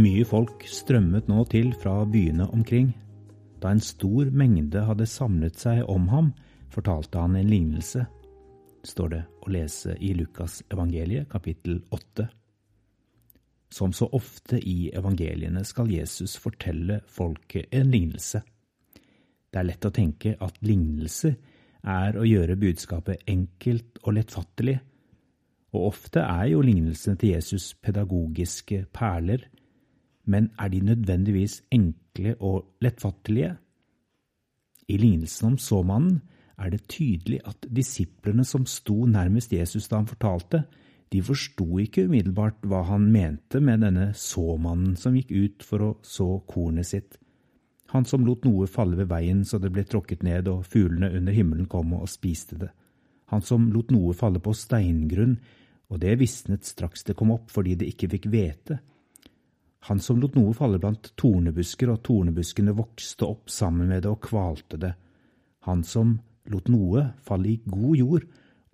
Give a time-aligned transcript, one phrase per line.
[0.00, 2.92] Mye folk strømmet nå til fra byene omkring.
[3.60, 6.30] Da en stor mengde hadde samlet seg om ham,
[6.72, 8.06] fortalte han en lignelse,
[8.86, 12.30] står det å lese i Lukas evangeliet kapittel 8.
[13.70, 18.42] Som så ofte i evangeliene skal Jesus fortelle folket en lignelse.
[19.50, 21.36] Det er lett å tenke at lignelser
[21.86, 24.76] er å gjøre budskapet enkelt og lettfattelig,
[25.70, 29.46] og ofte er jo lignelsene til Jesus pedagogiske perler
[30.30, 33.56] men er de nødvendigvis enkle og lettfattelige?
[34.88, 36.20] I lignelsen om såmannen
[36.58, 40.62] er det tydelig at disiplene som sto nærmest Jesus da han fortalte,
[41.10, 45.90] de forsto ikke umiddelbart hva han mente med denne såmannen som gikk ut for å
[46.06, 47.16] så kornet sitt,
[47.90, 51.34] han som lot noe falle ved veien så det ble tråkket ned og fuglene under
[51.34, 52.70] himmelen kom og spiste det,
[53.34, 55.36] han som lot noe falle på steingrunn,
[55.90, 58.78] og det visnet straks det kom opp fordi det ikke fikk hvete,
[59.88, 64.20] han som lot noe falle blant tornebusker, og tornebuskene vokste opp sammen med det og
[64.26, 64.92] kvalte det.
[65.64, 66.18] Han som
[66.52, 68.26] lot noe falle i god jord,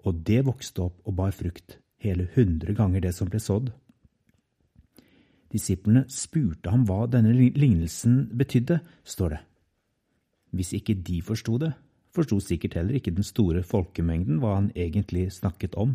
[0.06, 3.70] og det vokste opp og bar frukt, hele hundre ganger det som ble sådd.
[5.52, 9.42] Disiplene spurte ham hva denne lignelsen betydde, står det.
[10.56, 11.72] Hvis ikke de forsto det,
[12.16, 15.94] forsto sikkert heller ikke den store folkemengden hva han egentlig snakket om.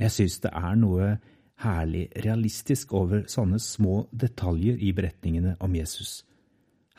[0.00, 1.12] Jeg synes det er noe
[1.62, 6.22] herlig realistisk over sånne små detaljer i beretningene om Jesus.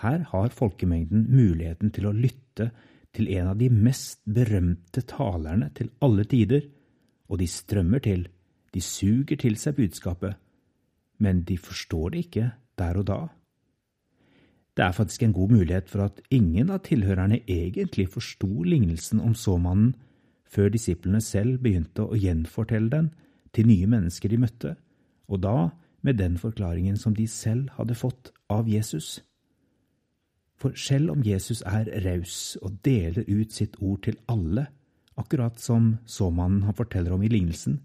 [0.03, 2.69] Her har folkemengden muligheten til å lytte
[3.13, 6.63] til en av de mest berømte talerne til alle tider,
[7.29, 8.27] og de strømmer til,
[8.73, 10.35] de suger til seg budskapet,
[11.17, 13.19] men de forstår det ikke der og da.
[14.77, 19.35] Det er faktisk en god mulighet for at ingen av tilhørerne egentlig forsto lignelsen om
[19.37, 19.93] såmannen
[20.49, 23.11] før disiplene selv begynte å gjenfortelle den
[23.53, 24.75] til nye mennesker de møtte,
[25.29, 25.69] og da
[26.01, 29.21] med den forklaringen som de selv hadde fått av Jesus.
[30.57, 34.67] For selv om Jesus er raus og deler ut sitt ord til alle,
[35.19, 37.79] akkurat som såmannen han forteller om i lignelsen,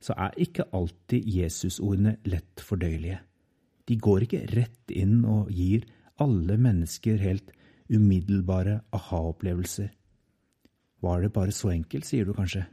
[0.00, 3.20] så er ikke alltid Jesusordene lett fordøyelige.
[3.88, 5.84] De går ikke rett inn og gir
[6.20, 7.52] alle mennesker helt
[7.90, 9.90] umiddelbare aha-opplevelser.
[11.00, 12.64] Var det bare så enkelt, sier du kanskje?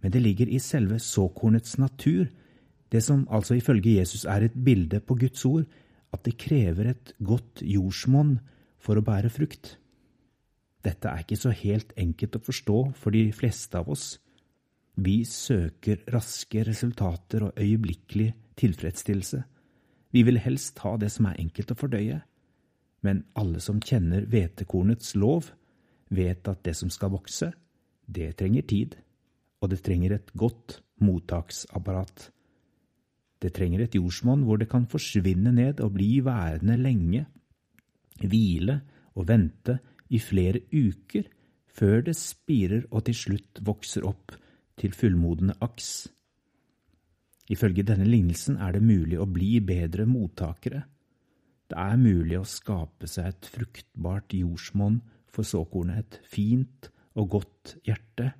[0.00, 2.28] men det ligger i selve såkornets natur,
[2.92, 5.66] det som altså ifølge Jesus er et bilde på Guds ord,
[6.12, 8.38] at det krever et godt jordsmonn
[8.80, 9.76] for å bære frukt.
[10.84, 14.18] Dette er ikke så helt enkelt å forstå for de fleste av oss.
[14.98, 19.42] Vi søker raske resultater og øyeblikkelig tilfredsstillelse.
[20.14, 22.20] Vi vil helst ha det som er enkelt å fordøye.
[23.06, 25.52] Men alle som kjenner hvetekornets lov,
[26.10, 27.52] vet at det som skal vokse,
[28.08, 28.96] det trenger tid
[29.60, 32.28] og det trenger et godt mottaksapparat.
[33.38, 37.26] Det trenger et jordsmonn hvor det kan forsvinne ned og bli værende lenge,
[38.18, 38.80] hvile
[39.14, 39.78] og vente
[40.08, 41.28] i flere uker
[41.78, 44.34] før det spirer og til slutt vokser opp
[44.78, 46.08] til fullmodne aks.
[47.48, 50.82] Ifølge denne lignelsen er det mulig å bli bedre mottakere.
[51.68, 57.76] Det er mulig å skape seg et fruktbart jordsmonn for såkornet, et fint og godt
[57.86, 58.32] hjerte.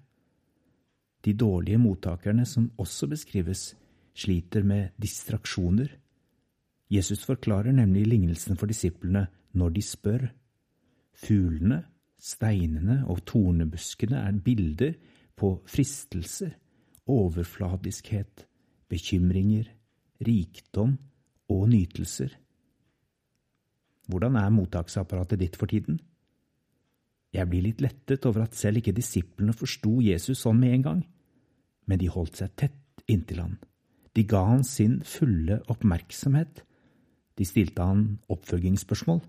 [1.25, 3.73] De dårlige mottakerne, som også beskrives,
[4.19, 5.91] sliter med distraksjoner.
[6.89, 9.27] Jesus forklarer nemlig lignelsen for disiplene
[9.59, 10.29] når de spør.
[11.19, 11.83] Fuglene,
[12.19, 14.95] steinene og tornebuskene er bilder
[15.39, 16.53] på fristelser,
[17.09, 18.45] overfladiskhet,
[18.91, 19.67] bekymringer,
[20.25, 20.97] rikdom
[21.53, 22.34] og nytelser.
[24.09, 25.99] Hvordan er mottaksapparatet ditt for tiden?
[27.35, 31.03] Jeg blir litt lettet over at selv ikke disiplene forsto Jesus sånn med en gang,
[31.89, 33.59] men de holdt seg tett inntil han.
[34.17, 36.62] De ga han sin fulle oppmerksomhet.
[37.38, 39.21] De stilte han oppfølgingsspørsmål.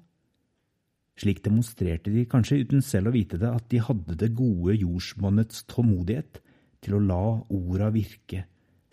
[1.20, 5.66] Slik demonstrerte de, kanskje uten selv å vite det, at de hadde det gode jordsmonnets
[5.68, 6.40] tålmodighet
[6.86, 8.46] til å la orda virke,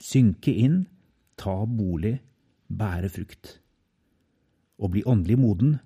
[0.02, 0.81] synke inn,
[1.38, 2.17] ta bolig,
[2.67, 3.52] bære frukt.
[4.82, 5.76] Å bli åndelig moden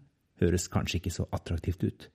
[0.41, 2.09] høres kanskje ikke så attraktivt ut.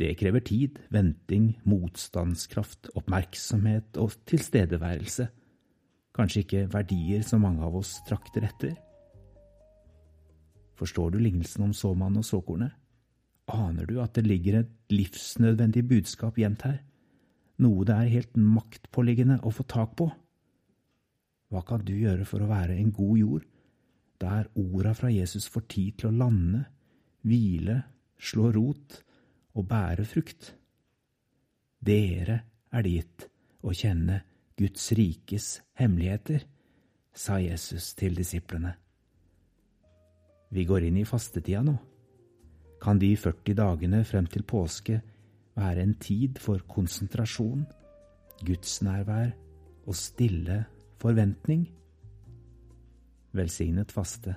[0.00, 5.26] Det krever tid, venting, motstandskraft, oppmerksomhet og tilstedeværelse.
[6.16, 8.78] Kanskje ikke verdier som mange av oss trakter etter.
[10.80, 12.79] Forstår du lignelsen om såmannen og såkornet?
[13.50, 16.80] Aner du at det ligger et livsnødvendig budskap gjemt her?
[17.60, 20.08] Noe det er helt maktpåliggende å få tak på?
[21.50, 23.46] Hva kan du gjøre for å være en god jord
[24.20, 26.62] der orda fra Jesus får tid til å lande,
[27.24, 27.78] hvile,
[28.20, 28.98] slå rot
[29.56, 30.52] og bære frukt.
[31.80, 32.36] Dere
[32.70, 33.26] er det gitt
[33.64, 34.20] å kjenne
[34.60, 35.48] Guds rikes
[35.80, 36.44] hemmeligheter,
[37.16, 38.74] sa Jesus til disiplene.
[40.50, 41.76] Vi går inn i fastetida nå.
[42.80, 45.00] Kan de 40 dagene frem til påske
[45.56, 47.66] være en tid for konsentrasjon,
[48.46, 49.34] gudsnærvær
[49.86, 50.64] og stille
[51.00, 51.66] forventning?
[53.36, 54.36] Velsignet faste.